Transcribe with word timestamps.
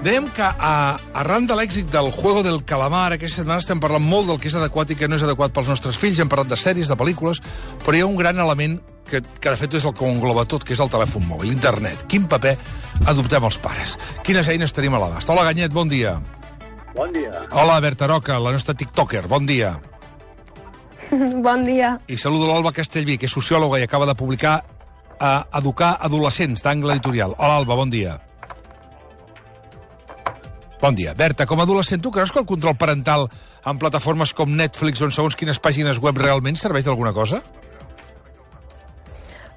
Dèiem 0.00 0.30
que 0.32 0.40
a, 0.40 0.96
arran 1.12 1.44
de 1.44 1.52
l'èxit 1.58 1.90
del 1.92 2.06
Juego 2.14 2.40
del 2.40 2.62
Calamar, 2.64 3.10
aquesta 3.12 3.42
setmana 3.42 3.60
estem 3.60 3.82
parlant 3.82 4.00
molt 4.00 4.30
del 4.30 4.38
que 4.40 4.48
és 4.48 4.54
adequat 4.56 4.94
i 4.94 4.96
que 4.96 5.04
no 5.10 5.18
és 5.18 5.24
adequat 5.26 5.52
pels 5.52 5.68
nostres 5.68 5.98
fills. 6.00 6.16
Hem 6.22 6.30
parlat 6.32 6.48
de 6.48 6.56
sèries, 6.56 6.88
de 6.88 6.96
pel·lícules, 6.96 7.42
però 7.84 7.98
hi 7.98 8.00
ha 8.00 8.06
un 8.08 8.16
gran 8.16 8.40
element 8.40 8.78
que, 9.10 9.20
que 9.20 9.52
de 9.52 9.58
fet 9.60 9.76
és 9.76 9.84
el 9.84 9.92
que 9.92 10.06
ho 10.06 10.08
engloba 10.08 10.46
tot, 10.48 10.64
que 10.64 10.72
és 10.72 10.80
el 10.80 10.88
telèfon 10.88 11.26
mòbil, 11.28 11.52
internet. 11.52 12.06
Quin 12.08 12.24
paper 12.32 12.54
adoptem 13.12 13.44
els 13.50 13.58
pares? 13.60 13.92
Quines 14.24 14.48
eines 14.48 14.72
tenim 14.72 14.96
a 14.96 15.02
l'abast? 15.02 15.28
Hola, 15.28 15.44
Ganyet, 15.50 15.76
bon 15.76 15.92
dia. 15.92 16.16
Bon 16.96 17.12
dia. 17.12 17.44
Hola, 17.52 17.76
Berta 17.84 18.08
Roca, 18.08 18.40
la 18.40 18.54
nostra 18.56 18.72
tiktoker, 18.72 19.26
bon 19.28 19.44
dia. 19.44 19.74
Bon 21.44 21.66
dia. 21.66 21.96
I 22.06 22.16
saludo 22.16 22.46
l'Alba 22.46 22.70
Castellví, 22.72 23.18
que 23.18 23.26
és 23.26 23.34
sociòloga 23.34 23.80
i 23.82 23.84
acaba 23.84 24.06
de 24.06 24.14
publicar 24.14 24.60
a 25.18 25.32
Educar 25.58 25.96
adolescents, 26.00 26.62
d'angle 26.62 26.94
editorial. 26.94 27.34
Hola, 27.36 27.58
Alba, 27.58 27.74
bon 27.74 27.90
dia. 27.90 28.14
Bon 30.80 30.94
dia. 30.96 31.12
Berta, 31.12 31.44
com 31.44 31.60
a 31.60 31.64
adolescent, 31.68 32.00
tu 32.00 32.10
creus 32.10 32.30
que 32.32 32.40
el 32.40 32.46
control 32.48 32.72
parental 32.80 33.26
en 33.68 33.78
plataformes 33.78 34.32
com 34.32 34.54
Netflix, 34.56 35.02
on 35.04 35.12
segons 35.12 35.36
quines 35.36 35.60
pàgines 35.60 35.98
web 36.00 36.16
realment 36.16 36.56
serveix 36.56 36.86
d'alguna 36.88 37.12
cosa? 37.12 37.42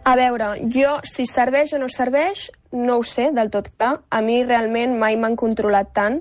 A 0.03 0.17
veure, 0.19 0.49
jo, 0.67 0.97
si 1.07 1.23
serveix 1.23 1.71
o 1.71 1.79
no 1.79 1.87
serveix, 1.87 2.49
no 2.75 2.97
ho 2.99 3.05
sé 3.07 3.29
del 3.31 3.53
tot 3.53 3.69
clar. 3.71 4.01
A 4.11 4.19
mi 4.19 4.41
realment 4.43 4.97
mai 4.99 5.15
m'han 5.15 5.37
controlat 5.39 5.93
tant, 5.95 6.19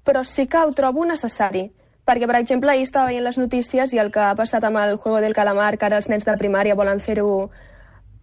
però 0.00 0.24
sí 0.24 0.46
que 0.48 0.62
ho 0.64 0.72
trobo 0.72 1.04
necessari. 1.04 1.66
Perquè, 2.08 2.24
per 2.26 2.38
exemple, 2.40 2.72
ahir 2.72 2.86
estava 2.88 3.10
veient 3.12 3.28
les 3.28 3.36
notícies 3.36 3.92
i 3.92 4.00
el 4.00 4.08
que 4.14 4.24
ha 4.24 4.32
passat 4.34 4.64
amb 4.64 4.80
el 4.80 4.96
Juego 4.96 5.20
del 5.20 5.36
Calamar, 5.36 5.76
que 5.76 5.90
ara 5.90 6.00
els 6.00 6.08
nens 6.08 6.24
de 6.24 6.38
primària 6.40 6.74
volen 6.74 7.04
fer-ho 7.04 7.50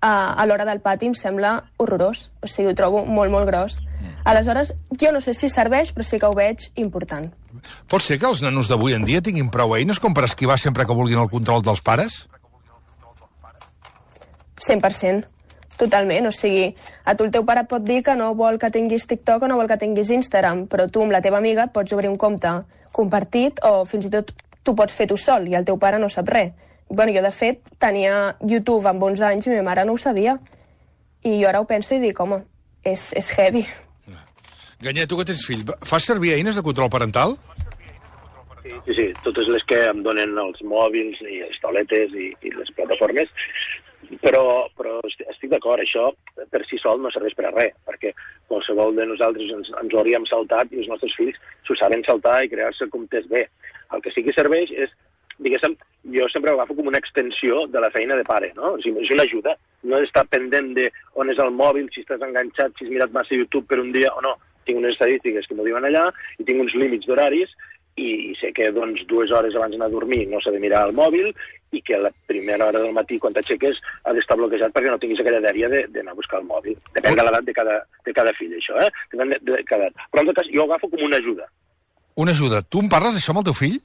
a, 0.01 0.33
a 0.33 0.45
l'hora 0.49 0.65
del 0.65 0.81
pati, 0.81 1.13
em 1.13 1.13
sembla 1.13 1.53
horrorós. 1.77 2.31
O 2.41 2.49
sigui, 2.49 2.73
ho 2.73 2.75
trobo 2.75 3.05
molt, 3.05 3.29
molt 3.29 3.45
gros. 3.45 3.77
Aleshores, 4.23 4.73
jo 4.99 5.11
no 5.15 5.21
sé 5.21 5.33
si 5.33 5.49
serveix, 5.49 5.93
però 5.95 6.05
sí 6.05 6.19
que 6.19 6.27
ho 6.27 6.35
veig 6.35 6.67
important. 6.81 7.29
Pot 7.89 8.03
ser 8.03 8.19
que 8.19 8.27
els 8.27 8.43
nanos 8.43 8.69
d'avui 8.69 8.95
en 8.97 9.05
dia 9.07 9.21
tinguin 9.23 9.49
prou 9.53 9.75
eines 9.77 9.99
com 9.99 10.13
per 10.13 10.25
esquivar 10.27 10.59
sempre 10.59 10.85
que 10.85 10.95
vulguin 10.95 11.21
el 11.21 11.31
control 11.31 11.63
dels 11.65 11.81
pares? 11.81 12.21
100%. 14.59 15.27
Totalment, 15.79 16.27
o 16.27 16.31
sigui, 16.35 16.73
a 17.07 17.15
tu 17.15 17.23
el 17.23 17.31
teu 17.31 17.45
pare 17.47 17.63
pot 17.63 17.85
dir 17.87 18.01
que 18.03 18.11
no 18.19 18.33
vol 18.35 18.59
que 18.59 18.67
tinguis 18.69 19.07
TikTok 19.07 19.45
o 19.45 19.47
no 19.47 19.55
vol 19.55 19.69
que 19.69 19.79
tinguis 19.79 20.11
Instagram, 20.11 20.65
però 20.67 20.89
tu 20.91 21.05
amb 21.05 21.15
la 21.15 21.21
teva 21.23 21.39
amiga 21.39 21.69
et 21.69 21.71
pots 21.71 21.95
obrir 21.95 22.11
un 22.11 22.17
compte 22.19 22.51
compartit 22.91 23.61
o 23.63 23.85
fins 23.87 24.09
i 24.09 24.11
tot 24.11 24.33
tu 24.63 24.75
pots 24.75 24.93
fer 24.93 25.07
tu 25.07 25.15
sol 25.17 25.47
i 25.47 25.55
el 25.55 25.63
teu 25.65 25.79
pare 25.79 26.01
no 26.01 26.11
sap 26.11 26.27
res. 26.27 26.51
Bueno, 26.89 27.13
jo, 27.15 27.21
de 27.21 27.31
fet, 27.31 27.61
tenia 27.79 28.35
YouTube 28.41 28.89
amb 28.89 29.03
11 29.03 29.23
anys 29.27 29.47
i 29.47 29.55
ma 29.59 29.69
mare 29.69 29.85
no 29.85 29.93
ho 29.93 30.01
sabia. 30.01 30.39
I 31.23 31.37
jo 31.37 31.47
ara 31.47 31.61
ho 31.61 31.67
penso 31.69 31.93
i 31.95 32.01
dic, 32.01 32.19
home, 32.19 32.41
és, 32.83 33.11
és 33.13 33.29
heavy. 33.37 33.67
Ganyet, 34.81 35.09
tu 35.11 35.17
que 35.19 35.25
tens 35.27 35.43
fill, 35.45 35.65
fas 35.83 36.05
servir 36.07 36.33
eines 36.37 36.55
de 36.55 36.63
control 36.63 36.89
parental? 36.89 37.35
Sí, 38.63 38.71
sí, 38.85 38.93
sí, 38.95 39.07
totes 39.23 39.47
les 39.51 39.63
que 39.67 39.79
em 39.89 40.03
donen 40.05 40.37
els 40.39 40.61
mòbils 40.63 41.19
i 41.25 41.41
les 41.41 41.59
tauletes 41.63 42.13
i, 42.15 42.29
i 42.47 42.51
les 42.55 42.69
plataformes, 42.77 43.27
però, 44.23 44.43
però 44.79 44.97
esti- 45.07 45.27
estic 45.33 45.51
d'acord, 45.51 45.83
això 45.83 46.07
per 46.53 46.61
si 46.69 46.79
sol 46.79 47.01
no 47.03 47.11
serveix 47.11 47.35
per 47.35 47.49
a 47.49 47.53
res, 47.55 47.75
perquè 47.87 48.13
qualsevol 48.47 48.95
de 48.95 49.05
nosaltres 49.09 49.51
ens, 49.57 49.71
ens 49.81 49.93
ho 49.93 49.99
hauríem 50.01 50.25
saltat 50.29 50.71
i 50.71 50.79
els 50.83 50.89
nostres 50.91 51.15
fills 51.17 51.39
s'ho 51.67 51.75
saben 51.79 52.03
saltar 52.07 52.39
i 52.45 52.51
crear-se 52.51 52.87
comptes 52.93 53.27
bé. 53.31 53.45
El 53.95 54.03
que 54.05 54.11
sí 54.15 54.23
que 54.23 54.35
serveix 54.37 54.71
és, 54.71 54.91
diguéssim, 55.39 55.75
jo 56.15 56.27
sempre 56.31 56.51
ho 56.53 56.59
agafo 56.59 56.75
com 56.77 56.87
una 56.91 56.99
extensió 57.03 57.65
de 57.67 57.81
la 57.83 57.91
feina 57.91 58.15
de 58.19 58.23
pare, 58.27 58.53
no? 58.55 58.75
O 58.77 58.81
sigui, 58.83 59.03
és 59.03 59.11
una 59.15 59.25
ajuda. 59.27 59.55
No 59.83 59.99
estar 60.03 60.23
pendent 60.27 60.71
de 60.77 60.87
on 61.19 61.31
és 61.31 61.39
el 61.43 61.51
mòbil, 61.55 61.87
si 61.93 62.03
estàs 62.05 62.23
enganxat, 62.27 62.75
si 62.79 62.85
has 62.87 62.91
mirat 62.93 63.11
massa 63.15 63.35
YouTube 63.35 63.67
per 63.67 63.79
un 63.83 63.91
dia 63.95 64.11
o 64.15 64.23
no. 64.23 64.35
Tinc 64.69 64.77
unes 64.83 64.93
estadístiques 64.95 65.49
que 65.49 65.57
m'ho 65.57 65.65
diuen 65.67 65.89
allà 65.89 66.05
i 66.37 66.45
tinc 66.45 66.61
uns 66.61 66.77
límits 66.77 67.09
d'horaris 67.09 67.49
i 67.99 68.31
sé 68.39 68.53
que 68.55 68.69
doncs, 68.71 69.01
dues 69.09 69.31
hores 69.35 69.55
abans 69.57 69.73
d'anar 69.73 69.89
a 69.89 69.91
dormir 69.91 70.21
no 70.31 70.39
s'ha 70.39 70.53
de 70.55 70.59
mirar 70.63 70.85
el 70.87 70.93
mòbil 70.95 71.33
i 71.75 71.81
que 71.85 71.97
a 71.97 72.03
la 72.05 72.11
primera 72.29 72.69
hora 72.69 72.79
del 72.79 72.93
matí, 72.95 73.17
quan 73.19 73.33
t'aixeques, 73.35 73.77
ha 74.05 74.13
d'estar 74.15 74.37
bloquejat 74.39 74.71
perquè 74.73 74.89
no 74.93 74.97
tinguis 75.01 75.19
aquella 75.19 75.41
dèria 75.43 75.67
de- 75.69 75.83
d'anar 75.91 76.13
a 76.15 76.17
buscar 76.17 76.39
el 76.39 76.47
mòbil. 76.47 76.77
Depèn 76.95 77.17
de 77.19 77.25
l'edat 77.27 77.43
de, 77.45 77.53
cada, 77.53 77.75
de 78.07 78.13
cada 78.15 78.31
fill, 78.39 78.53
això, 78.57 78.77
eh? 78.81 78.87
Depèn 79.11 79.33
de, 79.35 79.37
de 79.51 79.59
cada... 79.67 79.89
Però, 80.09 80.23
en 80.23 80.29
tot 80.31 80.39
cas, 80.39 80.47
jo 80.53 80.63
ho 80.63 80.69
agafo 80.69 80.89
com 80.89 81.03
una 81.05 81.19
ajuda. 81.21 81.45
Una 82.15 82.31
ajuda. 82.31 82.61
Tu 82.63 82.79
em 82.81 82.89
parles 82.89 83.13
d'això 83.19 83.35
amb 83.35 83.43
el 83.43 83.49
teu 83.51 83.57
fill? 83.59 83.77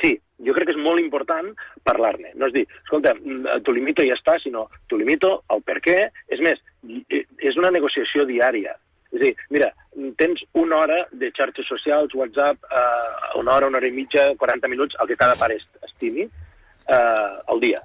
Sí, 0.00 0.10
jo 0.46 0.54
crec 0.56 0.66
que 0.72 0.74
és 0.74 0.80
molt 0.82 0.98
important 1.02 1.52
parlar-ne. 1.86 2.32
No 2.34 2.48
és 2.50 2.56
dir, 2.56 2.64
escolta, 2.82 3.12
mm, 3.14 3.60
t'ho 3.66 3.72
limito 3.76 4.02
i 4.02 4.10
ja 4.10 4.16
està, 4.18 4.38
sinó 4.42 4.66
t'ho 4.88 4.98
limito, 4.98 5.36
el 5.54 5.62
per 5.62 5.78
què. 5.84 5.98
És 6.34 6.40
més, 6.42 6.58
i- 6.88 7.22
és 7.38 7.56
una 7.60 7.70
negociació 7.70 8.26
diària. 8.26 8.74
És 9.14 9.20
a 9.20 9.24
dir, 9.24 9.32
mira, 9.54 9.70
tens 10.18 10.42
una 10.58 10.80
hora 10.82 11.00
de 11.12 11.30
xarxes 11.30 11.66
socials, 11.70 12.14
WhatsApp, 12.18 12.58
eh, 12.66 13.38
una 13.38 13.54
hora, 13.54 13.68
una 13.70 13.78
hora 13.78 13.86
i 13.86 13.94
mitja, 13.94 14.32
40 14.36 14.68
minuts, 14.68 14.96
el 15.00 15.06
que 15.06 15.16
cada 15.16 15.36
pare 15.38 15.54
est- 15.60 15.84
estimi, 15.86 16.22
eh, 16.26 17.34
al 17.46 17.60
dia. 17.60 17.80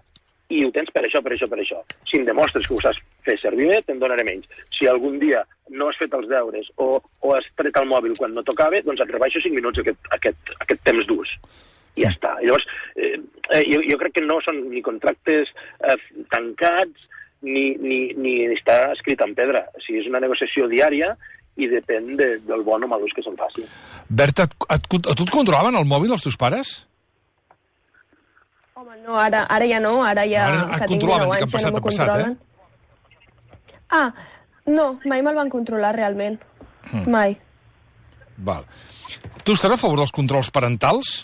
I 0.50 0.64
ho 0.66 0.72
tens 0.74 0.90
per 0.90 1.04
això, 1.06 1.22
per 1.22 1.36
això, 1.36 1.48
per 1.48 1.60
això. 1.62 1.78
Si 2.10 2.18
em 2.18 2.26
demostres 2.26 2.66
que 2.66 2.74
ho 2.74 2.82
saps 2.82 2.98
fer 3.22 3.36
servir 3.38 3.68
bé, 3.70 3.82
te'n 3.86 4.00
donaré 4.02 4.24
menys. 4.26 4.48
Si 4.74 4.88
algun 4.90 5.20
dia 5.22 5.44
no 5.70 5.90
has 5.90 5.98
fet 6.02 6.12
els 6.18 6.28
deures 6.28 6.72
o, 6.78 6.88
o 7.22 7.34
has 7.36 7.46
tret 7.56 7.78
el 7.78 7.86
mòbil 7.86 8.18
quan 8.18 8.34
no 8.34 8.42
tocava, 8.42 8.82
doncs 8.82 9.02
et 9.06 9.12
rebaixo 9.14 9.40
5 9.44 9.54
minuts 9.54 9.78
aquest, 9.84 10.00
aquest, 10.18 10.56
aquest 10.66 10.82
temps 10.84 11.06
d'ús. 11.06 11.36
I 11.96 12.02
ja 12.08 12.10
està. 12.16 12.34
I 12.42 12.48
llavors, 12.50 12.66
eh, 12.96 13.20
eh, 13.54 13.64
jo, 13.70 13.84
jo 13.86 13.98
crec 14.02 14.14
que 14.18 14.26
no 14.26 14.40
són 14.42 14.64
ni 14.72 14.82
contractes 14.82 15.54
eh, 15.86 15.98
tancats 16.34 17.06
ni, 17.46 17.66
ni, 17.80 18.00
ni 18.20 18.34
està 18.54 18.92
escrit 18.94 19.22
en 19.26 19.34
pedra. 19.38 19.66
O 19.76 19.84
sigui, 19.84 20.02
és 20.04 20.10
una 20.10 20.22
negociació 20.24 20.68
diària 20.72 21.14
i 21.60 21.68
depèn 21.72 22.14
de, 22.20 22.30
del 22.48 22.64
bon 22.68 22.84
o 22.86 22.90
mal 22.92 23.04
ús 23.04 23.14
que 23.16 23.24
se'n 23.26 23.38
faci. 23.40 23.66
Berta, 24.10 24.46
et, 24.48 24.56
et, 24.76 24.88
a 25.12 25.16
tu 25.16 25.26
et 25.28 25.34
controlaven 25.34 25.76
el 25.80 25.88
mòbil 25.90 26.16
els 26.16 26.26
teus 26.26 26.38
pares? 26.40 26.74
Home, 28.80 28.96
no, 29.04 29.18
ara, 29.20 29.44
ara 29.52 29.68
ja 29.68 29.82
no, 29.84 29.98
ara 30.08 30.24
ja... 30.30 30.46
Ara 30.48 30.62
et 30.78 30.86
que 30.86 30.92
controlaven, 30.94 31.28
19 31.28 31.36
dic, 31.36 31.42
en 31.42 31.44
anys, 31.44 31.44
ja 31.44 31.54
passat 31.58 31.72
no 31.72 31.76
a 31.76 31.82
m'ho 31.82 31.88
passat, 31.90 32.10
eh? 32.24 32.32
Ah, 33.90 34.10
no, 34.70 34.86
mai 35.10 35.24
me'l 35.26 35.40
van 35.40 35.52
controlar 35.52 35.96
realment. 35.98 36.38
Hmm. 36.92 37.08
Mai. 37.12 37.36
Val. 38.48 38.64
Tu 39.44 39.56
estàs 39.58 39.74
a 39.74 39.80
favor 39.82 40.00
dels 40.00 40.14
controls 40.16 40.52
parentals? 40.54 41.16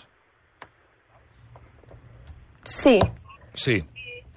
Sí, 2.66 2.98
Sí. 3.56 3.80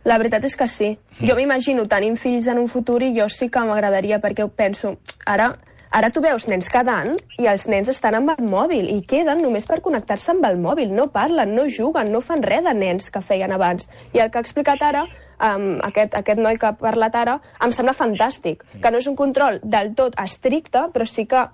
La 0.09 0.17
veritat 0.17 0.45
és 0.49 0.57
que 0.57 0.67
sí. 0.71 0.91
Jo 1.21 1.35
m'imagino 1.37 1.85
tenint 1.91 2.17
fills 2.17 2.47
en 2.49 2.59
un 2.63 2.69
futur 2.73 3.03
i 3.05 3.13
jo 3.17 3.27
sí 3.29 3.51
que 3.53 3.61
m'agradaria 3.69 4.21
perquè 4.23 4.47
penso, 4.49 4.95
ara, 5.29 5.51
ara 5.93 6.11
tu 6.15 6.23
veus 6.25 6.47
nens 6.49 6.71
quedant 6.73 7.13
i 7.37 7.49
els 7.51 7.67
nens 7.69 7.91
estan 7.93 8.17
amb 8.17 8.33
el 8.33 8.49
mòbil 8.49 8.89
i 8.95 9.03
queden 9.11 9.43
només 9.45 9.69
per 9.69 9.83
connectar-se 9.85 10.33
amb 10.33 10.47
el 10.49 10.57
mòbil. 10.63 10.95
No 10.97 11.11
parlen, 11.13 11.53
no 11.57 11.67
juguen, 11.69 12.13
no 12.13 12.23
fan 12.25 12.43
res 12.43 12.65
de 12.65 12.75
nens 12.75 13.11
que 13.13 13.21
feien 13.21 13.53
abans. 13.53 13.91
I 14.15 14.25
el 14.25 14.31
que 14.33 14.41
ha 14.41 14.47
explicat 14.47 14.87
ara, 14.89 15.05
um, 15.51 15.69
aquest, 15.91 16.17
aquest 16.23 16.41
noi 16.41 16.57
que 16.57 16.71
ha 16.71 16.79
parlat 16.81 17.21
ara, 17.27 17.37
em 17.61 17.75
sembla 17.77 17.97
fantàstic. 17.99 18.65
Que 18.81 18.95
no 18.95 19.03
és 19.03 19.11
un 19.13 19.19
control 19.19 19.61
del 19.63 19.93
tot 19.99 20.17
estricte, 20.25 20.89
però 20.95 21.05
sí 21.05 21.29
que 21.29 21.45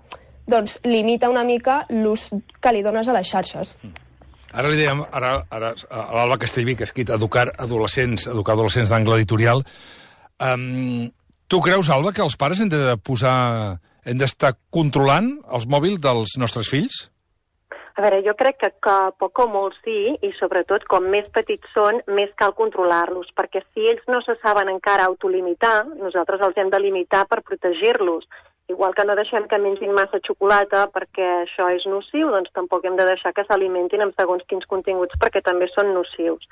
doncs, 0.47 0.79
limita 0.85 1.33
una 1.33 1.43
mica 1.43 1.83
l'ús 1.91 2.31
que 2.61 2.73
li 2.73 2.87
dones 2.87 3.09
a 3.09 3.19
les 3.19 3.27
xarxes. 3.27 3.75
Ara 4.55 4.71
li 4.71 4.79
dèiem, 4.79 5.03
ara, 5.11 5.33
ara 5.51 5.73
a 5.91 6.05
l'Alba 6.15 6.39
Castellví, 6.39 6.77
que 6.79 6.87
ha 6.87 6.91
escrit 6.91 7.11
Educar 7.11 7.49
adolescents, 7.59 8.29
Educar 8.31 8.55
adolescents 8.55 8.93
d'angle 8.93 9.19
editorial. 9.19 9.65
Um, 10.39 11.09
tu 11.51 11.59
creus, 11.65 11.91
Alba, 11.91 12.13
que 12.15 12.23
els 12.23 12.39
pares 12.39 12.63
hem 12.63 12.71
de 12.71 12.95
posar 13.03 13.35
hem 14.05 14.21
d'estar 14.21 14.55
controlant 14.75 15.35
els 15.57 15.67
mòbils 15.71 15.99
dels 16.05 16.37
nostres 16.41 16.71
fills? 16.71 17.09
A 17.95 18.03
veure, 18.03 18.21
jo 18.27 18.35
crec 18.35 18.57
que, 18.59 18.71
que 18.83 18.95
poc 19.23 19.39
o 19.39 19.47
molt 19.51 19.77
sí, 19.85 20.17
i 20.27 20.31
sobretot 20.39 20.83
com 20.91 21.05
més 21.13 21.29
petits 21.35 21.69
són, 21.77 22.01
més 22.11 22.33
cal 22.41 22.55
controlar-los, 22.59 23.29
perquè 23.39 23.63
si 23.69 23.87
ells 23.91 24.03
no 24.11 24.19
se 24.27 24.35
saben 24.43 24.71
encara 24.73 25.07
autolimitar, 25.07 25.85
nosaltres 26.01 26.43
els 26.43 26.59
hem 26.59 26.73
de 26.75 26.83
limitar 26.83 27.23
per 27.31 27.45
protegir-los. 27.47 28.27
Igual 28.73 28.95
que 28.97 29.05
no 29.05 29.15
deixem 29.17 29.45
que 29.45 29.59
mengin 29.61 29.93
massa 29.93 30.23
xocolata 30.25 30.87
perquè 30.93 31.27
això 31.43 31.67
és 31.75 31.85
nociu, 31.85 32.31
doncs 32.33 32.53
tampoc 32.57 32.87
hem 32.89 32.97
de 32.97 33.05
deixar 33.11 33.35
que 33.37 33.45
s'alimentin 33.45 34.01
amb 34.01 34.17
segons 34.17 34.47
quins 34.49 34.65
continguts 34.71 35.19
perquè 35.21 35.43
també 35.45 35.69
són 35.75 35.93
nocius. 35.93 36.49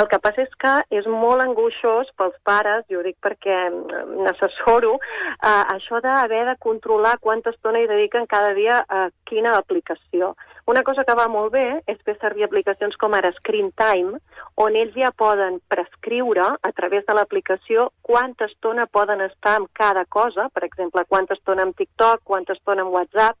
El 0.00 0.08
que 0.08 0.16
passa 0.24 0.40
és 0.46 0.54
que 0.64 0.72
és 0.96 1.06
molt 1.12 1.44
angoixós 1.44 2.08
pels 2.16 2.38
pares, 2.48 2.86
jo 2.88 3.02
ho 3.02 3.04
dic 3.04 3.18
perquè 3.20 3.58
mm, 3.68 4.22
n'assessoro, 4.24 4.94
eh, 4.96 5.64
això 5.74 6.00
d'haver 6.00 6.46
de 6.48 6.56
controlar 6.64 7.18
quanta 7.20 7.52
estona 7.52 7.82
hi 7.82 7.90
dediquen 7.90 8.24
cada 8.30 8.54
dia 8.56 8.80
a 8.88 9.10
quina 9.28 9.58
aplicació. 9.58 10.32
Una 10.66 10.84
cosa 10.86 11.02
que 11.02 11.14
va 11.18 11.26
molt 11.26 11.50
bé 11.56 11.64
és 11.90 11.98
fer 12.06 12.14
servir 12.20 12.44
aplicacions 12.46 12.94
com 12.96 13.16
ara 13.18 13.32
Screen 13.34 13.72
Time, 13.80 14.20
on 14.62 14.76
ells 14.78 14.94
ja 14.94 15.10
poden 15.10 15.58
prescriure 15.72 16.44
a 16.54 16.70
través 16.76 17.06
de 17.08 17.16
l'aplicació 17.18 17.88
quanta 18.06 18.46
estona 18.46 18.86
poden 18.86 19.24
estar 19.26 19.56
amb 19.58 19.72
cada 19.74 20.04
cosa, 20.06 20.46
per 20.54 20.62
exemple, 20.68 21.02
quanta 21.08 21.34
estona 21.34 21.66
amb 21.66 21.74
TikTok, 21.76 22.22
quanta 22.22 22.54
estona 22.54 22.86
amb 22.86 22.94
WhatsApp, 22.94 23.36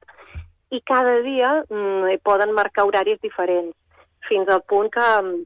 i 0.74 0.80
cada 0.88 1.20
dia 1.22 1.52
mm, 1.68 2.18
poden 2.26 2.56
marcar 2.58 2.88
horaris 2.88 3.22
diferents, 3.22 3.76
fins 4.26 4.50
al 4.50 4.66
punt 4.66 4.90
que 4.90 5.08
mm, 5.22 5.40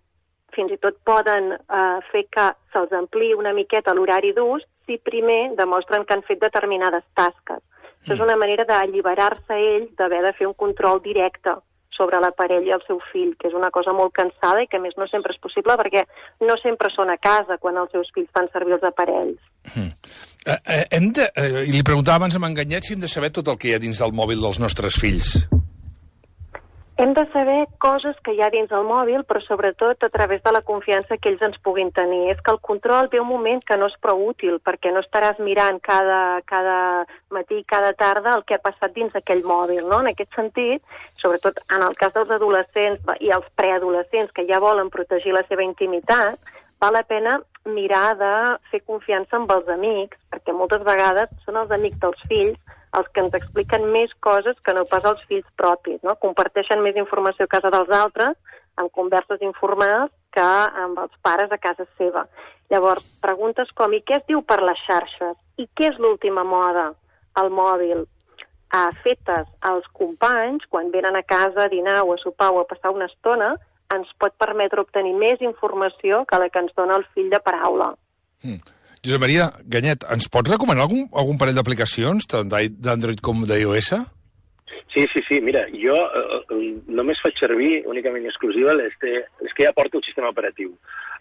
fins 0.56 0.72
i 0.72 0.80
tot 0.80 0.96
poden 1.04 1.52
eh, 1.58 1.98
fer 2.10 2.24
que 2.32 2.50
se'ls 2.72 2.92
ampliï 2.96 3.34
una 3.36 3.52
miqueta 3.52 3.94
l'horari 3.94 4.32
d'ús 4.32 4.64
si 4.86 4.96
primer 5.10 5.56
demostren 5.58 6.06
que 6.06 6.14
han 6.16 6.24
fet 6.24 6.40
determinades 6.40 7.04
tasques. 7.18 7.60
Això 8.06 8.14
és 8.14 8.22
una 8.22 8.36
manera 8.38 8.62
d'alliberar-se 8.64 9.56
ell 9.58 9.88
d'haver 9.98 10.22
de 10.22 10.32
fer 10.38 10.46
un 10.46 10.54
control 10.54 11.00
directe 11.02 11.56
sobre 11.96 12.20
la 12.20 12.30
parella 12.30 12.70
i 12.70 12.74
el 12.76 12.84
seu 12.86 13.00
fill, 13.10 13.32
que 13.40 13.48
és 13.48 13.56
una 13.56 13.72
cosa 13.74 13.90
molt 13.96 14.12
cansada 14.14 14.62
i 14.62 14.68
que 14.70 14.78
a 14.78 14.82
més 14.84 14.94
no 15.00 15.08
sempre 15.10 15.34
és 15.34 15.40
possible 15.42 15.74
perquè 15.80 16.04
no 16.44 16.54
sempre 16.62 16.92
són 16.94 17.10
a 17.10 17.18
casa 17.18 17.58
quan 17.58 17.80
els 17.80 17.90
seus 17.90 18.12
fills 18.14 18.30
fan 18.36 18.50
servir 18.52 18.76
els 18.76 18.86
aparells. 18.86 19.40
Mm. 19.74 19.90
Eh, 20.46 20.58
eh, 20.76 20.82
hem 20.94 21.10
de, 21.16 21.26
eh, 21.34 21.64
I 21.66 21.72
li 21.74 21.82
preguntava 21.82 22.22
abans 22.22 22.36
amb 22.38 22.46
enganyet 22.46 22.86
si 22.86 22.94
hem 22.94 23.02
de 23.02 23.10
saber 23.10 23.32
tot 23.34 23.48
el 23.48 23.58
que 23.58 23.72
hi 23.72 23.74
ha 23.74 23.82
dins 23.82 23.98
del 23.98 24.14
mòbil 24.14 24.44
dels 24.44 24.60
nostres 24.62 25.00
fills. 25.00 25.48
Hem 26.98 27.12
de 27.12 27.26
saber 27.30 27.66
coses 27.76 28.16
que 28.24 28.32
hi 28.32 28.38
ha 28.40 28.46
dins 28.48 28.70
el 28.72 28.86
mòbil, 28.88 29.20
però 29.28 29.42
sobretot 29.44 30.04
a 30.06 30.08
través 30.08 30.40
de 30.42 30.52
la 30.54 30.62
confiança 30.64 31.18
que 31.20 31.28
ells 31.28 31.42
ens 31.44 31.58
puguin 31.60 31.90
tenir. 31.92 32.30
És 32.32 32.38
que 32.40 32.54
el 32.54 32.60
control 32.64 33.10
ve 33.12 33.20
un 33.20 33.28
moment 33.28 33.60
que 33.68 33.76
no 33.76 33.90
és 33.90 33.98
prou 34.00 34.22
útil, 34.30 34.56
perquè 34.64 34.94
no 34.94 35.02
estaràs 35.04 35.36
mirant 35.44 35.76
cada, 35.84 36.40
cada 36.48 36.78
matí, 37.36 37.60
cada 37.68 37.92
tarda 37.92 38.32
el 38.38 38.46
que 38.48 38.56
ha 38.56 38.64
passat 38.64 38.94
dins 38.96 39.12
aquell 39.12 39.44
mòbil. 39.44 39.82
No? 39.90 40.00
En 40.00 40.08
aquest 40.14 40.32
sentit, 40.38 40.96
sobretot 41.20 41.60
en 41.68 41.84
el 41.84 41.98
cas 42.00 42.16
dels 42.16 42.32
adolescents 42.38 43.12
i 43.20 43.28
els 43.36 43.52
preadolescents 43.60 44.32
que 44.32 44.46
ja 44.48 44.62
volen 44.64 44.88
protegir 44.88 45.36
la 45.36 45.44
seva 45.50 45.68
intimitat, 45.68 46.40
val 46.80 46.96
la 46.96 47.04
pena 47.04 47.42
mirar 47.68 48.16
de 48.16 48.32
fer 48.70 48.80
confiança 48.88 49.36
amb 49.36 49.52
els 49.52 49.68
amics, 49.68 50.16
perquè 50.32 50.56
moltes 50.56 50.80
vegades 50.88 51.28
són 51.44 51.60
els 51.60 51.76
amics 51.76 52.00
dels 52.00 52.24
fills 52.32 52.65
els 52.96 53.08
que 53.12 53.24
ens 53.24 53.34
expliquen 53.34 53.88
més 53.92 54.12
coses 54.20 54.58
que 54.64 54.74
no 54.74 54.84
pas 54.90 55.04
els 55.04 55.22
fills 55.30 55.48
propis, 55.56 55.98
no? 56.02 56.16
Comparteixen 56.22 56.82
més 56.84 56.96
informació 56.96 57.44
a 57.44 57.54
casa 57.56 57.72
dels 57.74 57.90
altres, 57.90 58.36
amb 58.76 58.92
converses 58.92 59.42
informals, 59.42 60.12
que 60.36 60.44
amb 60.84 60.98
els 61.00 61.16
pares 61.24 61.52
a 61.52 61.58
casa 61.58 61.86
seva. 61.96 62.26
Llavors, 62.70 63.04
preguntes 63.22 63.70
com, 63.74 63.94
i 63.96 64.02
què 64.04 64.20
es 64.20 64.28
diu 64.28 64.42
per 64.42 64.60
les 64.62 64.80
xarxes? 64.84 65.36
I 65.56 65.68
què 65.74 65.90
és 65.92 65.98
l'última 66.02 66.44
moda? 66.44 66.90
al 67.36 67.50
mòbil, 67.52 68.04
a 68.74 68.82
fetes 69.04 69.48
als 69.70 69.86
companys, 69.98 70.64
quan 70.72 70.90
venen 70.90 71.16
a 71.16 71.22
casa 71.22 71.66
a 71.66 71.72
dinar 71.72 72.02
o 72.02 72.14
a 72.14 72.18
sopar 72.18 72.50
o 72.52 72.60
a 72.60 72.68
passar 72.68 72.92
una 72.94 73.08
estona, 73.10 73.54
ens 73.94 74.08
pot 74.18 74.34
permetre 74.42 74.82
obtenir 74.82 75.14
més 75.14 75.42
informació 75.44 76.24
que 76.26 76.40
la 76.42 76.48
que 76.50 76.64
ens 76.64 76.74
dona 76.76 76.96
el 76.98 77.06
fill 77.14 77.30
de 77.30 77.40
paraula. 77.44 77.92
Mm. 78.42 78.58
Josep 79.06 79.22
Maria 79.22 79.44
Ganyet, 79.70 80.02
ens 80.10 80.26
pots 80.32 80.50
recomanar 80.50 80.82
algun, 80.86 81.04
algun 81.14 81.36
parell 81.38 81.54
d'aplicacions, 81.54 82.26
tant 82.26 82.50
d'Android 82.50 83.20
com 83.22 83.44
d'iOS? 83.46 83.92
Sí, 84.90 85.04
sí, 85.12 85.22
sí. 85.28 85.38
Mira, 85.44 85.62
jo 85.70 85.94
eh, 85.94 86.24
eh, 86.56 86.58
només 86.98 87.20
faig 87.22 87.38
servir 87.38 87.84
únicament 87.86 88.26
exclusiva 88.26 88.74
les, 88.74 88.96
de, 89.04 89.20
les 89.44 89.54
que 89.54 89.68
ja 89.68 89.74
porta 89.76 90.00
el 90.00 90.06
sistema 90.08 90.32
operatiu. 90.32 90.72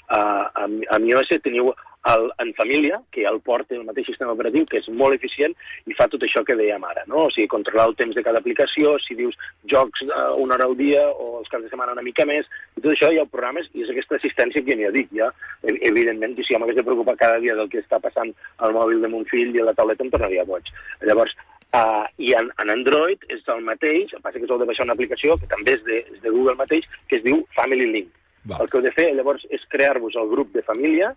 Uh, 0.06 0.46
amb, 0.62 0.82
amb 0.94 1.10
iOS 1.10 1.32
teniu 1.46 1.72
el, 2.06 2.31
en 2.38 2.54
família, 2.54 3.02
que 3.12 3.25
el 3.25 3.40
porta 3.42 3.75
el 3.75 3.86
mateix 3.86 4.07
sistema 4.12 4.34
operatiu, 4.36 4.66
que 4.69 4.80
és 4.81 4.90
molt 4.94 5.18
eficient 5.18 5.56
i 5.90 5.96
fa 5.98 6.07
tot 6.12 6.24
això 6.25 6.44
que 6.46 6.57
dèiem 6.57 6.84
ara, 6.86 7.06
no? 7.10 7.25
O 7.25 7.31
sigui, 7.34 7.50
controlar 7.52 7.88
el 7.90 7.96
temps 8.00 8.16
de 8.16 8.24
cada 8.25 8.42
aplicació, 8.44 8.96
si 9.02 9.18
dius 9.18 9.38
jocs 9.72 10.06
uh, 10.06 10.36
una 10.42 10.57
hora 10.57 10.68
al 10.69 10.78
dia 10.78 11.02
o 11.10 11.40
els 11.40 11.50
caps 11.50 11.66
de 11.66 11.72
setmana 11.72 11.96
una 11.98 12.06
mica 12.06 12.28
més, 12.30 12.46
i 12.78 12.84
tot 12.84 12.92
això 12.94 13.10
ja 13.16 13.25
ho 13.25 13.31
programes 13.31 13.72
i 13.74 13.86
és 13.86 13.92
aquesta 13.94 14.19
assistència 14.19 14.63
que 14.66 14.78
ja 14.84 14.94
dic, 14.94 15.10
ja, 15.18 15.31
evidentment, 15.66 16.38
si 16.38 16.54
jo 16.54 16.62
m'hagués 16.62 16.78
de 16.78 16.86
preocupar 16.86 17.18
cada 17.18 17.42
dia 17.42 17.57
del 17.57 17.72
que 17.74 17.81
està 17.81 18.00
passant 18.04 18.31
al 18.62 18.78
mòbil 18.78 19.02
de 19.02 19.12
mon 19.12 19.25
fill 19.31 19.56
i 19.56 19.63
a 19.63 19.69
la 19.72 19.75
tauleta 19.78 20.06
em 20.06 20.13
tornaria 20.13 20.48
boig. 20.48 20.72
Llavors, 21.06 21.36
Uh, 21.75 22.06
I 22.24 22.30
en, 22.38 22.46
en 22.62 22.69
Android 22.72 23.19
és 23.34 23.42
el 23.52 23.66
mateix, 23.66 24.13
el 24.13 24.22
que 24.22 24.24
passa 24.24 24.40
que 24.40 24.46
us 24.46 24.52
heu 24.54 24.60
de 24.62 24.68
baixar 24.69 24.86
una 24.86 24.94
aplicació 24.96 25.34
que 25.42 25.50
també 25.52 25.74
és 25.75 25.81
de, 25.84 25.98
és 26.13 26.22
de 26.24 26.31
Google 26.31 26.54
mateix, 26.56 26.86
que 27.10 27.18
es 27.18 27.24
diu 27.25 27.42
Family 27.57 27.90
Link. 27.92 28.13
Va. 28.48 28.62
El 28.63 28.69
que 28.69 28.78
heu 28.78 28.86
de 28.86 28.94
fer 28.96 29.10
llavors 29.18 29.44
és 29.52 29.66
crear-vos 29.74 30.16
el 30.22 30.30
grup 30.31 30.54
de 30.56 30.63
família 30.63 31.10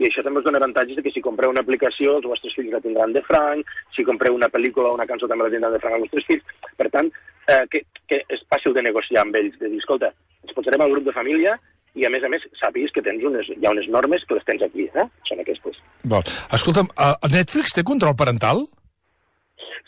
i 0.00 0.06
això 0.08 0.22
també 0.24 0.40
us 0.40 0.46
dona 0.46 0.56
avantatges 0.62 0.96
de 0.96 1.04
que 1.04 1.12
si 1.12 1.20
compreu 1.24 1.52
una 1.52 1.60
aplicació 1.60 2.16
els 2.16 2.28
vostres 2.28 2.54
fills 2.56 2.72
la 2.72 2.80
tindran 2.80 3.12
de 3.12 3.20
franc, 3.26 3.68
si 3.96 4.06
compreu 4.08 4.36
una 4.36 4.48
pel·lícula 4.48 4.88
o 4.88 4.96
una 4.96 5.06
cançó 5.08 5.28
també 5.28 5.44
la 5.44 5.52
tindran 5.52 5.76
de 5.76 5.80
franc 5.82 5.98
els 5.98 6.06
vostres 6.06 6.28
fills. 6.30 6.54
Per 6.80 6.88
tant, 6.94 7.10
eh, 7.52 7.60
que, 7.72 7.84
que 8.08 8.22
és 8.32 8.46
fàcil 8.48 8.76
de 8.76 8.86
negociar 8.86 9.26
amb 9.26 9.36
ells, 9.36 9.58
de 9.60 9.68
dir, 9.68 9.82
escolta, 9.82 10.12
ens 10.46 10.56
posarem 10.56 10.86
al 10.86 10.96
grup 10.96 11.04
de 11.10 11.16
família 11.16 11.58
i 11.98 12.06
a 12.06 12.10
més 12.12 12.24
a 12.24 12.30
més 12.32 12.44
sàpigues 12.62 12.94
que 12.94 13.04
tens 13.04 13.24
unes, 13.26 13.48
hi 13.52 13.66
ha 13.66 13.74
unes 13.74 13.88
normes 13.92 14.24
que 14.24 14.38
les 14.38 14.46
tens 14.48 14.62
aquí, 14.64 14.86
eh? 14.94 15.06
són 15.28 15.42
aquestes. 15.42 15.80
Bon. 16.08 16.24
Escolta'm, 16.56 16.88
uh, 16.96 17.16
Netflix 17.32 17.74
té 17.76 17.84
control 17.84 18.16
parental? 18.16 18.64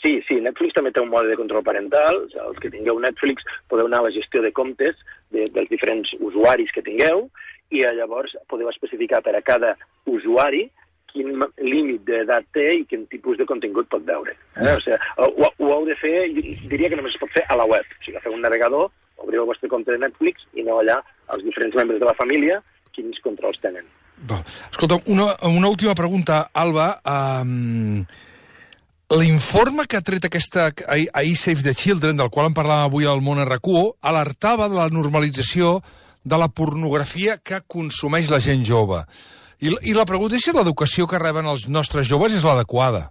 Sí, 0.03 0.17
sí, 0.26 0.41
Netflix 0.43 0.75
també 0.75 0.91
té 0.91 1.00
un 1.00 1.12
mode 1.12 1.31
de 1.31 1.38
control 1.38 1.62
parental. 1.64 2.25
Els 2.49 2.59
que 2.61 2.73
tingueu 2.75 2.99
Netflix 3.00 3.47
podeu 3.70 3.87
anar 3.87 4.03
a 4.03 4.09
la 4.09 4.14
gestió 4.14 4.43
de 4.43 4.50
comptes 4.53 4.99
de, 5.31 5.47
dels 5.55 5.70
diferents 5.70 6.11
usuaris 6.19 6.75
que 6.75 6.82
tingueu 6.82 7.29
i 7.73 7.87
llavors 7.97 8.35
podeu 8.50 8.69
especificar 8.69 9.23
per 9.25 9.37
a 9.38 9.44
cada 9.47 9.76
usuari 10.10 10.66
quin 11.12 11.44
límit 11.60 12.06
d'edat 12.08 12.46
té 12.56 12.66
i 12.78 12.84
quin 12.88 13.04
tipus 13.12 13.37
de 13.37 13.44
contingut 13.49 13.88
pot 13.93 14.04
veure. 14.08 14.32
Eh? 14.56 14.72
O 14.72 14.81
sigui, 14.81 14.99
ho, 15.20 15.50
ho 15.50 15.70
heu 15.75 15.87
de 15.88 15.96
fer, 16.00 16.14
diria 16.70 16.88
que 16.88 16.99
només 16.99 17.14
es 17.14 17.20
pot 17.20 17.32
fer 17.37 17.44
a 17.52 17.58
la 17.60 17.69
web. 17.69 17.84
O 17.84 18.04
sigui, 18.04 18.22
un 18.32 18.44
navegador, 18.44 18.88
obriu 19.20 19.44
el 19.44 19.50
vostre 19.50 19.69
compte 19.69 19.93
de 19.93 20.00
Netflix 20.00 20.46
i 20.56 20.64
aneu 20.64 20.81
allà 20.81 21.02
als 21.28 21.44
diferents 21.44 21.76
membres 21.78 22.00
de 22.00 22.08
la 22.08 22.16
família 22.19 22.62
quins 22.96 23.20
controls 23.25 23.60
tenen. 23.60 23.84
Escolta, 24.70 25.00
una, 25.10 25.32
una 25.49 25.69
última 25.69 25.94
pregunta, 25.99 26.46
Alba. 26.52 26.94
Um, 27.04 28.04
L'informe 29.12 29.84
que 29.84 29.99
ha 29.99 30.04
tret 30.04 30.25
aquesta 30.25 30.70
ahir 30.88 31.34
Save 31.37 31.60
the 31.66 31.75
Children, 31.76 32.16
del 32.16 32.31
qual 32.32 32.46
en 32.49 32.54
parlàvem 32.56 32.87
avui 32.87 33.04
al 33.04 33.20
Món 33.20 33.43
RQ, 33.44 33.99
alertava 34.08 34.70
de 34.72 34.78
la 34.78 34.87
normalització 34.88 35.82
de 36.25 36.38
la 36.40 36.49
pornografia 36.49 37.37
que 37.37 37.60
consumeix 37.69 38.31
la 38.32 38.40
gent 38.40 38.64
jove. 38.64 39.02
I, 39.62 39.70
i 39.87 39.93
la 39.94 40.06
pregunta 40.09 40.35
és 40.35 40.43
si 40.43 40.55
l'educació 40.55 41.06
que 41.06 41.20
reben 41.23 41.47
els 41.47 41.69
nostres 41.70 42.09
joves 42.09 42.35
és 42.35 42.43
l'adequada. 42.43 43.11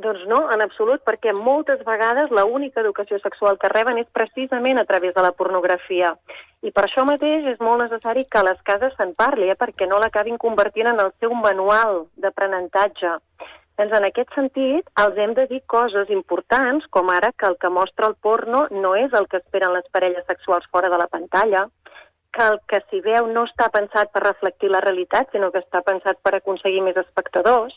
Doncs 0.00 0.26
no, 0.28 0.40
en 0.52 0.60
absolut, 0.64 1.00
perquè 1.04 1.32
moltes 1.36 1.80
vegades 1.86 2.32
l'única 2.32 2.80
educació 2.80 3.18
sexual 3.20 3.56
que 3.60 3.68
reben 3.72 4.00
és 4.00 4.08
precisament 4.16 4.80
a 4.80 4.84
través 4.88 5.14
de 5.16 5.24
la 5.24 5.32
pornografia. 5.36 6.14
I 6.64 6.72
per 6.76 6.86
això 6.86 7.04
mateix 7.08 7.48
és 7.52 7.60
molt 7.64 7.84
necessari 7.84 8.26
que 8.28 8.40
a 8.40 8.46
les 8.48 8.60
cases 8.64 8.92
se'n 8.96 9.14
parli, 9.16 9.48
eh, 9.48 9.56
perquè 9.56 9.88
no 9.88 10.00
l'acabin 10.00 10.36
convertint 10.40 10.92
en 10.92 11.00
el 11.04 11.12
seu 11.20 11.32
manual 11.32 12.04
d'aprenentatge. 12.20 13.16
Doncs 13.80 13.96
en 13.96 14.04
aquest 14.04 14.32
sentit, 14.36 14.88
els 15.00 15.16
hem 15.16 15.32
de 15.36 15.46
dir 15.48 15.62
coses 15.64 16.12
importants, 16.12 16.84
com 16.92 17.08
ara 17.08 17.32
que 17.32 17.48
el 17.48 17.56
que 17.60 17.72
mostra 17.72 18.12
el 18.12 18.16
porno 18.20 18.66
no 18.70 18.92
és 19.00 19.16
el 19.16 19.28
que 19.28 19.40
esperen 19.40 19.72
les 19.72 19.88
parelles 19.92 20.28
sexuals 20.28 20.68
fora 20.72 20.92
de 20.92 21.00
la 21.00 21.08
pantalla, 21.08 21.64
que 22.32 22.46
el 22.46 22.58
que 22.70 22.80
s'hi 22.88 23.00
veu 23.04 23.26
no 23.26 23.44
està 23.48 23.68
pensat 23.74 24.12
per 24.14 24.22
reflectir 24.24 24.70
la 24.70 24.82
realitat, 24.84 25.30
sinó 25.32 25.50
que 25.50 25.62
està 25.64 25.82
pensat 25.86 26.20
per 26.22 26.34
aconseguir 26.36 26.82
més 26.86 26.98
espectadors, 27.00 27.74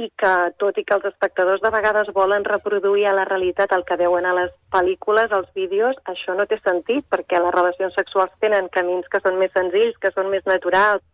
i 0.00 0.08
que, 0.16 0.32
tot 0.56 0.78
i 0.80 0.84
que 0.88 0.94
els 0.96 1.04
espectadors 1.10 1.60
de 1.60 1.70
vegades 1.74 2.08
volen 2.16 2.46
reproduir 2.48 3.04
a 3.06 3.12
la 3.12 3.26
realitat 3.28 3.74
el 3.76 3.84
que 3.84 3.98
veuen 4.00 4.24
a 4.24 4.32
les 4.38 4.54
pel·lícules, 4.72 5.32
als 5.36 5.50
vídeos, 5.54 5.98
això 6.08 6.36
no 6.38 6.46
té 6.48 6.56
sentit, 6.62 7.04
perquè 7.12 7.40
les 7.42 7.52
relacions 7.52 7.94
sexuals 7.98 8.32
tenen 8.40 8.70
camins 8.72 9.08
que 9.12 9.20
són 9.20 9.36
més 9.42 9.52
senzills, 9.52 9.98
que 10.00 10.12
són 10.16 10.32
més 10.32 10.48
naturals, 10.48 11.04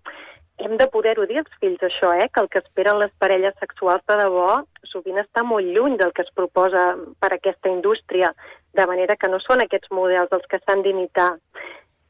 hem 0.59 0.77
de 0.77 0.87
poder-ho 0.91 1.27
dir 1.27 1.39
als 1.39 1.59
fills, 1.63 1.83
això, 1.87 2.13
eh? 2.19 2.29
que 2.35 2.43
el 2.43 2.49
que 2.51 2.63
esperen 2.63 2.99
les 2.99 3.13
parelles 3.23 3.55
sexuals 3.63 4.03
de 4.11 4.17
debò 4.19 4.49
sovint 4.91 5.21
està 5.23 5.45
molt 5.47 5.67
lluny 5.75 5.97
del 6.01 6.15
que 6.15 6.25
es 6.27 6.33
proposa 6.35 6.97
per 7.23 7.33
aquesta 7.35 7.71
indústria, 7.71 8.33
de 8.75 8.87
manera 8.87 9.17
que 9.17 9.31
no 9.31 9.39
són 9.43 9.63
aquests 9.63 9.91
models 9.95 10.35
els 10.35 10.47
que 10.51 10.59
s'han 10.65 10.83
d'imitar. 10.83 11.31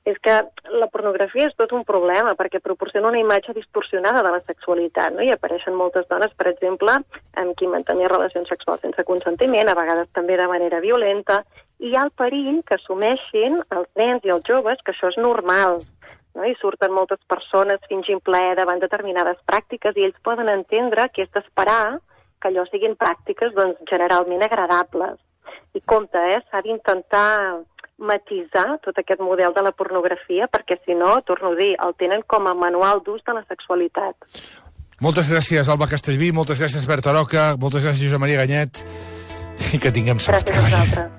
És 0.08 0.16
que 0.24 0.34
la 0.80 0.88
pornografia 0.88 1.48
és 1.50 1.56
tot 1.58 1.72
un 1.76 1.82
problema 1.84 2.32
perquè 2.38 2.62
proporciona 2.64 3.10
una 3.10 3.20
imatge 3.20 3.52
distorsionada 3.56 4.22
de 4.24 4.30
la 4.32 4.40
sexualitat, 4.46 5.12
no? 5.16 5.24
I 5.26 5.34
apareixen 5.34 5.76
moltes 5.76 6.06
dones, 6.08 6.32
per 6.38 6.48
exemple, 6.48 6.94
amb 7.42 7.56
qui 7.58 7.68
mantenia 7.68 8.08
relacions 8.08 8.48
sexuals 8.48 8.80
sense 8.86 9.04
consentiment, 9.10 9.68
a 9.68 9.76
vegades 9.76 10.08
també 10.16 10.38
de 10.40 10.48
manera 10.48 10.80
violenta, 10.84 11.42
i 11.78 11.90
hi 11.90 11.96
ha 11.96 12.06
el 12.08 12.14
perill 12.22 12.62
que 12.66 12.78
assumeixin 12.78 13.60
els 13.76 13.88
nens 14.00 14.24
i 14.24 14.32
els 14.34 14.48
joves 14.48 14.80
que 14.84 14.94
això 14.94 15.12
és 15.12 15.20
normal, 15.20 15.78
no? 16.34 16.46
i 16.48 16.56
surten 16.62 16.94
moltes 16.94 17.20
persones 17.28 17.84
fingint 17.90 18.22
plaer 18.24 18.56
davant 18.58 18.80
determinades 18.82 19.40
pràctiques 19.50 19.96
i 19.96 20.08
ells 20.08 20.20
poden 20.24 20.48
entendre 20.52 21.08
que 21.12 21.26
és 21.26 21.32
d'esperar 21.34 21.98
que 22.40 22.50
allò 22.50 22.64
siguin 22.68 22.96
pràctiques 22.96 23.54
doncs, 23.54 23.80
generalment 23.90 24.44
agradables. 24.46 25.18
I 25.74 25.82
compte, 25.84 26.20
eh? 26.32 26.40
s'ha 26.48 26.62
d'intentar 26.64 27.28
matisar 27.99 28.78
tot 28.85 28.99
aquest 28.99 29.21
model 29.21 29.52
de 29.55 29.64
la 29.67 29.75
pornografia 29.75 30.49
perquè 30.50 30.78
si 30.85 30.95
no, 30.95 31.19
torno 31.26 31.52
a 31.52 31.59
dir, 31.59 31.75
el 31.85 31.95
tenen 31.99 32.25
com 32.26 32.47
a 32.47 32.55
manual 32.55 33.02
d'ús 33.05 33.23
de 33.26 33.37
la 33.37 33.45
sexualitat. 33.50 34.17
Moltes 35.02 35.31
gràcies, 35.31 35.69
Alba 35.71 35.87
Castellví, 35.90 36.33
moltes 36.35 36.59
gràcies, 36.59 36.87
Berta 36.87 37.14
Roca, 37.14 37.52
moltes 37.61 37.87
gràcies, 37.87 38.09
Josep 38.09 38.23
Maria 38.23 38.43
Ganyet, 38.43 38.83
i 39.75 39.78
que 39.83 39.95
tinguem 39.95 40.19
sort. 40.19 40.43
Gràcies 40.43 40.59
a 40.59 40.67
vosaltres. 40.67 41.17